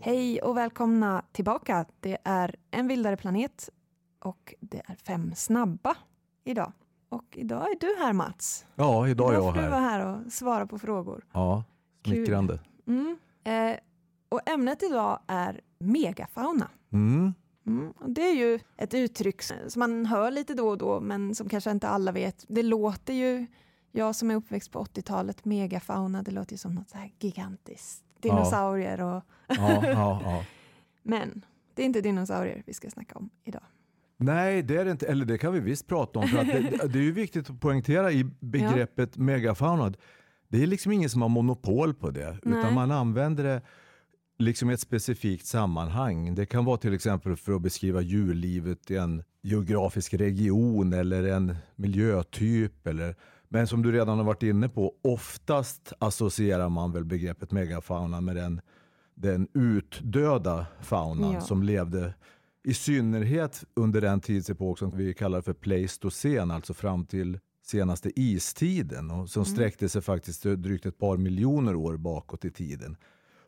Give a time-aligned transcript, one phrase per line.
[0.00, 1.84] Hej och välkomna tillbaka.
[2.00, 3.70] Det är En vildare planet
[4.18, 5.96] och det är Fem snabba
[6.44, 6.72] idag.
[7.08, 8.66] Och idag är du här Mats.
[8.74, 10.00] Ja, idag är jag får du vara här.
[10.00, 11.24] här och svara på frågor.
[11.32, 11.64] Ja,
[12.06, 12.58] smickrande.
[12.86, 13.18] Mm.
[13.44, 13.78] Eh,
[14.28, 16.70] och ämnet idag är megafauna.
[16.92, 17.34] Mm.
[17.66, 17.92] Mm.
[18.06, 21.70] Det är ju ett uttryck som man hör lite då och då men som kanske
[21.70, 22.44] inte alla vet.
[22.48, 23.46] Det låter ju,
[23.96, 28.04] jag som är uppväxt på 80-talet, megafauna, det låter ju som något så här gigantiskt.
[28.20, 29.22] Dinosaurier och...
[29.46, 30.44] Ja, ja, ja.
[31.02, 31.44] Men
[31.74, 33.62] det är inte dinosaurier vi ska snacka om idag.
[34.16, 35.06] Nej, det är det inte.
[35.06, 36.28] Eller det kan vi visst prata om.
[36.28, 36.60] För att det,
[36.92, 39.92] det är ju viktigt att poängtera i begreppet megafauna.
[40.48, 42.38] Det är liksom ingen som har monopol på det.
[42.42, 42.58] Nej.
[42.58, 43.62] Utan man använder det
[44.38, 46.34] liksom i ett specifikt sammanhang.
[46.34, 51.56] Det kan vara till exempel för att beskriva djurlivet i en geografisk region eller en
[51.76, 52.86] miljötyp.
[52.86, 53.16] Eller,
[53.48, 58.36] men som du redan har varit inne på, oftast associerar man väl begreppet megafauna med
[58.36, 58.60] den,
[59.14, 61.40] den utdöda faunan Ja.
[61.40, 62.14] som levde
[62.64, 69.10] i synnerhet under den tidsepok som vi kallar för pleistocen, alltså fram till senaste istiden
[69.10, 72.96] och som sträckte sig faktiskt drygt ett par miljoner år bakåt i tiden.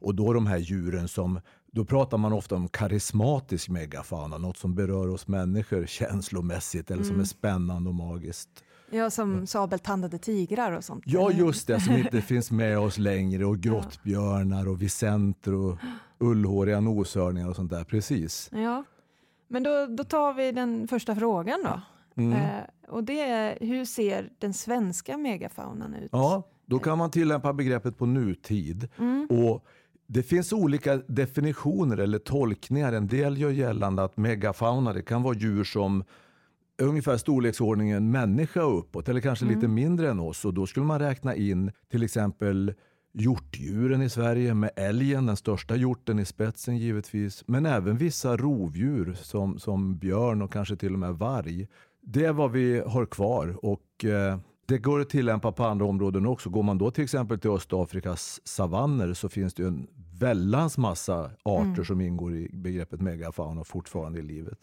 [0.00, 1.40] Och då de här djuren som,
[1.72, 7.20] då pratar man ofta om karismatisk megafauna, något som berör oss människor känslomässigt eller som
[7.20, 8.48] är spännande och magiskt.
[8.90, 11.04] Ja, som sabeltandade tigrar och sånt.
[11.06, 15.78] Ja, just det, som inte finns med oss längre och grottbjörnar och visenter och
[16.18, 17.84] ullhåriga noshörningar och sånt där.
[17.84, 18.50] Precis.
[18.52, 18.84] Ja,
[19.48, 21.80] men då, då tar vi den första frågan då.
[22.22, 22.32] Mm.
[22.32, 26.08] Eh, och det är, hur ser den svenska megafaunan ut?
[26.12, 28.88] Ja, då kan man tillämpa begreppet på nutid.
[29.28, 29.66] Och
[30.06, 32.92] det finns olika definitioner eller tolkningar.
[32.92, 36.04] En del gör gällande att megafauna det kan vara djur som
[36.78, 40.44] ungefär storleksordningen människa uppåt eller kanske lite mindre än oss.
[40.44, 42.74] Och då skulle man räkna in till exempel
[43.12, 47.44] hjortdjuren i Sverige med älgen, den största hjorten i spetsen givetvis.
[47.46, 51.68] Men även vissa rovdjur som, som björn och kanske till och med varg.
[52.02, 56.26] Det är vad vi har kvar och eh, det går att tillämpa på andra områden
[56.26, 56.50] också.
[56.50, 59.86] Går man då till exempel till Östafrikas savanner så finns det ju en
[60.18, 64.58] vällans massa arter som ingår i begreppet megafauna fortfarande i livet.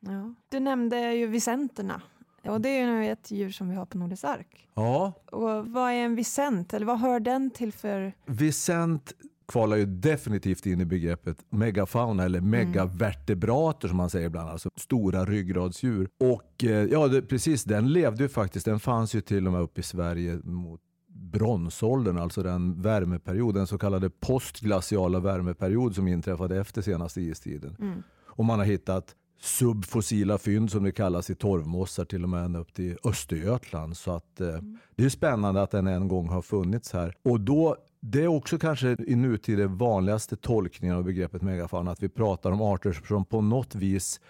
[0.00, 0.34] Ja.
[0.48, 2.02] Du nämnde ju visenterna.
[2.44, 4.68] Och det är ju ett djur som vi har på Nordisk ark.
[4.74, 6.74] Ja, Och vad är en visent?
[6.74, 8.12] Eller vad hör den till för...
[8.26, 9.12] Vicent
[9.48, 15.24] kvalar ju definitivt in i begreppet megafauna eller megavertebrater som man säger ibland, alltså stora
[15.24, 16.08] ryggradsdjur.
[16.20, 19.62] Och eh, ja, det, precis, den levde ju faktiskt, den fanns ju till och med
[19.62, 26.60] upp i Sverige mot bronsåldern, alltså den värmeperiod, den så kallade postglaciala värmeperiod som inträffade
[26.60, 28.02] efter senaste istiden.
[28.26, 32.58] Och man har hittat subfossila fynd som det kallas i torvmossar till och med ända
[32.58, 33.96] upp till Östergötland.
[33.96, 34.58] Så att, eh,
[34.96, 37.14] det är spännande att den en gång har funnits här.
[37.22, 42.02] Och då, det är också kanske i nutid den vanligaste tolkningen av begreppet megafauna att
[42.02, 44.20] vi pratar om arter som på något vis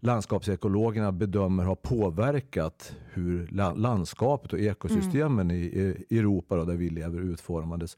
[0.00, 6.90] landskapsekologerna bedömer har påverkat hur la- landskapet och ekosystemen i, i Europa då, där vi
[6.90, 7.96] lever utformades.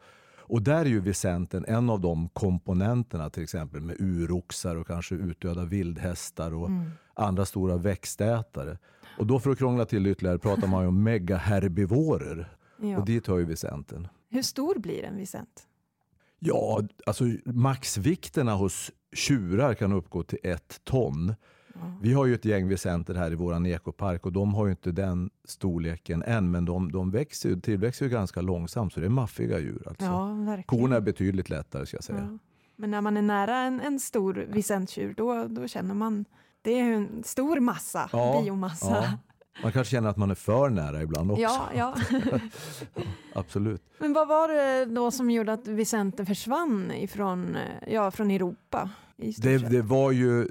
[0.48, 5.14] Och där är ju Vicenten en av de komponenterna till exempel med uroxar och kanske
[5.14, 6.70] utdöda vildhästar och
[7.14, 8.78] andra stora växtätare.
[9.18, 12.48] Och då för att krångla till ytterligare pratar man ju om megaherbivorer.
[12.80, 12.98] Ja.
[12.98, 14.08] Och dit hör ju Vicenten.
[14.30, 15.66] Hur stor blir en visent?
[16.38, 21.34] Ja, alltså maxvikterna hos tjurar kan uppgå till ett ton.
[22.02, 24.92] Vi har ju ett gäng vicenter här i våran ekopark och de har ju inte
[24.92, 29.58] den storleken än men de, de växer, tillväxer ju ganska långsamt så det är maffiga
[29.58, 29.82] djur.
[29.86, 30.04] Alltså.
[30.04, 30.62] Ja.
[30.66, 32.28] Korna är betydligt lättare ska jag säga.
[32.30, 32.38] Ja.
[32.76, 36.24] Men när man är nära en, en stor visenttjur, då, då känner man...
[36.62, 38.90] Det är en stor massa, Ja, biomassa.
[38.90, 39.18] Ja.
[39.62, 41.42] Man kanske känner att man är för nära ibland också.
[41.42, 41.94] Ja, ja.
[43.34, 43.82] Absolut.
[43.98, 47.56] Men vad var det då som gjorde att Vicenten försvann ifrån,
[47.86, 48.90] ja, från Europa?
[49.16, 50.48] Det, det var ju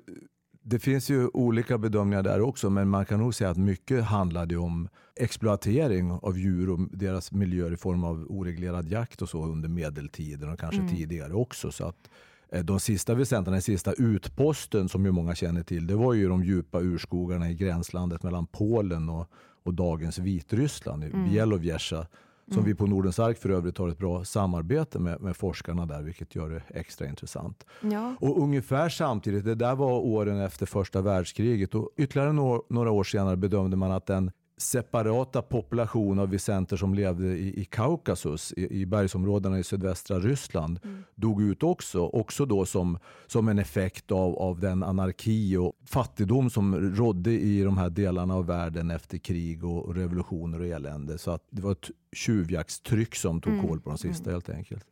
[0.70, 4.58] det finns ju olika bedömningar där också, men man kan nog säga att mycket handlade
[4.58, 9.70] om exploatering av djur och deras miljöer i form av oreglerad jakt och så under
[9.70, 11.72] medeltiden och kanske tidigare också.
[11.72, 12.10] Så att
[12.52, 16.30] eh, de sista vicenterna, den sista utposten som ju många känner till, det var ju
[16.30, 19.28] de djupa urskogarna i gränslandet mellan Polen och,
[19.64, 22.08] och dagens Vitryssland, i Bielowieża,
[22.54, 26.02] som vi på Nordens ark för övrigt har ett bra samarbete med, med forskarna där,
[26.02, 27.66] vilket gör det extra intressant.
[27.82, 28.16] Ja.
[28.20, 32.34] Och ungefär samtidigt, det där var åren efter första världskriget och ytterligare
[32.70, 37.66] några år senare bedömde man att den separata population av visenter som levde i, i
[37.66, 41.04] Kaukasus, i, i bergsområdena i sydvästra Ryssland, mm.
[41.16, 42.06] dog ut också.
[42.06, 47.62] Också då som, som en effekt av, av den anarki och fattigdom som rådde i
[47.62, 51.18] de här delarna av världen efter krig och revolutioner och elände.
[51.18, 53.68] Så att det var ett tjuvjaktstryck som tog mm.
[53.68, 54.34] koll på de sista mm.
[54.34, 54.86] helt enkelt.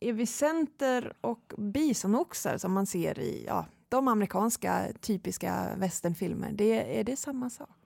[0.00, 7.04] Är visenter och bisonoxar som man ser i ja, de amerikanska typiska västernfilmer, det, är
[7.04, 7.81] det samma sak?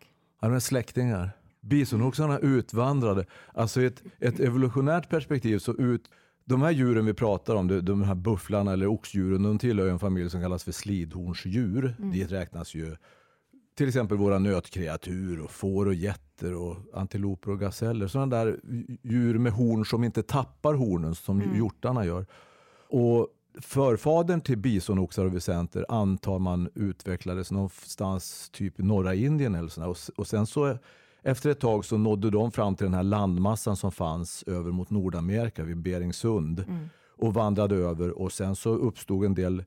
[0.46, 1.31] Ja, de är släktingar.
[1.60, 3.26] Bisonoxarna utvandrade.
[3.54, 6.10] Alltså ett, ett evolutionärt perspektiv så ut
[6.44, 9.98] de här djuren vi pratar om, de, de här bufflarna eller oxdjuren, de tillhör en
[9.98, 11.94] familj som kallas för slidhornsdjur.
[11.98, 12.10] Mm.
[12.10, 12.96] Dit räknas ju
[13.76, 18.06] till exempel våra nötkreatur, och får och getter, och antiloper och gaseller.
[18.06, 18.60] Sådana där
[19.02, 21.56] djur med horn som inte tappar hornen som mm.
[21.56, 22.26] hjortarna gör.
[22.88, 23.28] Och
[23.61, 29.88] Förfadern till bisonoxar och visenter antar man utvecklades någonstans typ norra Indien eller sådär.
[29.88, 30.79] Och, och sen så
[31.23, 34.91] efter ett tag så nådde de fram till den här landmassan som fanns över mot
[34.91, 36.88] Nordamerika vid Beringsund mm.
[37.17, 39.64] och vandrade över och sen så uppstod en del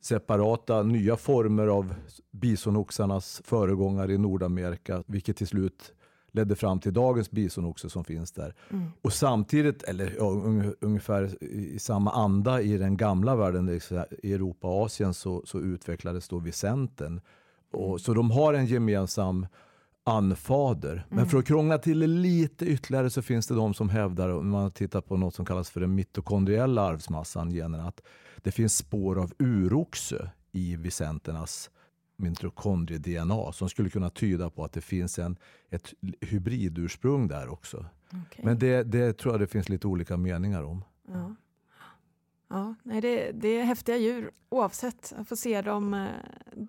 [0.00, 1.94] separata nya former av
[2.30, 5.92] bisonoxarnas föregångare i Nordamerika, vilket till slut
[6.36, 8.54] ledde fram till dagens bisonoxe som finns där.
[8.70, 8.88] Mm.
[9.02, 10.24] Och samtidigt, eller ja,
[10.80, 13.80] ungefär i samma anda i den gamla världen,
[14.22, 17.20] i Europa och Asien, så, så utvecklades då Vicenten.
[17.72, 17.98] Och, mm.
[17.98, 19.46] så de har en gemensam
[20.04, 21.06] anfader.
[21.08, 21.28] Men mm.
[21.28, 24.70] för att krångla till det lite ytterligare så finns det de som hävdar, om man
[24.70, 28.00] tittar på något som kallas för den mitokondriella arvsmassan, generna, att
[28.42, 31.70] det finns spår av uroxe i vicenternas
[32.16, 35.36] mitokondrie-DNA som skulle kunna tyda på att det finns en,
[35.70, 37.86] ett hybridursprung där också.
[38.06, 38.44] Okay.
[38.44, 40.84] Men det, det tror jag det finns lite olika meningar om.
[41.08, 41.34] Ja.
[42.48, 45.12] Ja, nej, det, det är häftiga djur oavsett.
[45.16, 45.94] Jag får se dem.
[45.94, 46.06] Eh,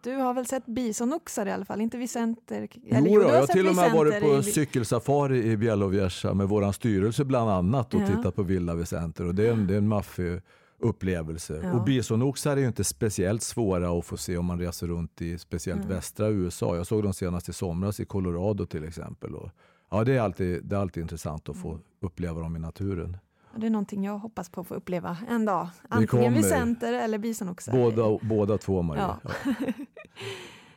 [0.04, 2.68] du har väl sett bisonoxar i alla fall, inte visenter?
[2.92, 4.44] Eller, jo, då, jag har till och med varit på i...
[4.44, 8.08] cykelsafari i Bielovieja med vår styrelse bland annat och ja.
[8.08, 9.26] tittat på vilda visenter.
[9.26, 10.42] Och det är en, det är en maffig
[10.80, 11.60] upplevelse.
[11.64, 11.74] Ja.
[11.74, 15.38] Och bisonoxar är ju inte speciellt svåra att få se om man reser runt i
[15.38, 15.96] speciellt mm.
[15.96, 16.76] västra USA.
[16.76, 19.36] Jag såg dem senast i somras i Colorado till exempel.
[19.36, 19.50] Och,
[19.90, 21.82] ja, det, är alltid, det är alltid intressant att få mm.
[22.00, 23.18] uppleva dem i naturen.
[23.56, 25.70] Det är någonting jag hoppas på att få uppleva en dag.
[25.90, 27.72] Antingen visenter eller bisonoxar.
[27.72, 29.20] Båda, båda två Maria.
[29.24, 29.32] Ja.
[29.46, 29.54] Ja.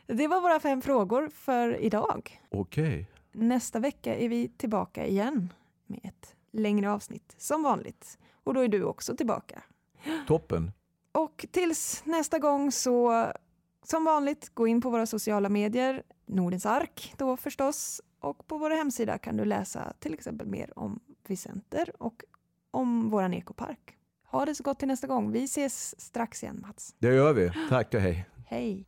[0.15, 2.41] det var våra fem frågor för idag.
[2.49, 2.85] Okej.
[2.85, 3.05] Okay.
[3.47, 5.53] Nästa vecka är vi tillbaka igen
[5.87, 8.17] med ett längre avsnitt som vanligt.
[8.43, 9.63] Och då är du också tillbaka.
[10.27, 10.71] Toppen.
[11.11, 13.31] Och tills nästa gång så
[13.83, 18.01] som vanligt gå in på våra sociala medier, Nordens ark då förstås.
[18.19, 22.23] Och på vår hemsida kan du läsa till exempel mer om Vicenter och
[22.71, 23.97] om våran ekopark.
[24.31, 25.31] Ha det så gott till nästa gång.
[25.31, 26.95] Vi ses strax igen Mats.
[26.99, 27.51] Det gör vi.
[27.69, 28.25] Tack och hej.
[28.47, 28.85] Hej.